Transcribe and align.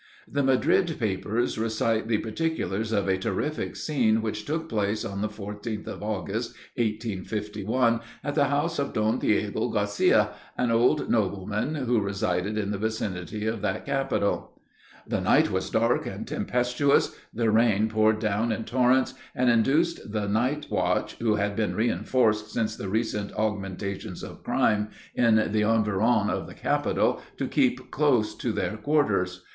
The 0.27 0.41
Madrid 0.41 0.95
papers 0.99 1.59
recite 1.59 2.07
the 2.07 2.17
particulars 2.17 2.91
of 2.91 3.07
a 3.07 3.19
terrific 3.19 3.75
scene 3.75 4.23
which 4.23 4.45
took 4.45 4.67
place 4.67 5.05
on 5.05 5.21
the 5.21 5.29
14th 5.29 5.85
of 5.85 6.01
August, 6.01 6.55
1851, 6.75 7.99
at 8.23 8.33
the 8.33 8.45
house 8.45 8.79
of 8.79 8.93
Don 8.93 9.19
Diego 9.19 9.69
Garcia, 9.69 10.31
an 10.57 10.71
old 10.71 11.07
nobleman, 11.07 11.75
who 11.75 11.99
resided 12.01 12.57
in 12.57 12.71
the 12.71 12.79
vicinity 12.79 13.45
of 13.45 13.61
that 13.61 13.85
capital: 13.85 14.59
The 15.05 15.21
night 15.21 15.51
was 15.51 15.69
dark 15.69 16.07
and 16.07 16.27
tempestuous. 16.27 17.15
The 17.31 17.51
rain 17.51 17.87
poured 17.87 18.17
down 18.17 18.51
in 18.51 18.63
torrents, 18.63 19.13
and 19.35 19.51
induced 19.51 20.11
the 20.11 20.27
night 20.27 20.65
watch, 20.71 21.13
who 21.19 21.35
had 21.35 21.55
been 21.55 21.75
reinforced 21.75 22.51
since 22.51 22.75
the 22.75 22.89
recent 22.89 23.33
augmentations 23.33 24.23
of 24.23 24.43
crime 24.43 24.89
in 25.13 25.35
the 25.35 25.61
environs 25.61 26.31
of 26.31 26.47
the 26.47 26.55
capital, 26.55 27.21
to 27.37 27.45
keep 27.47 27.91
close 27.91 28.33
to 28.37 28.51
their 28.51 28.77
quarters. 28.77 29.45